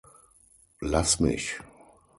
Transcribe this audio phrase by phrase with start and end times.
[0.79, 1.59] Lass mich!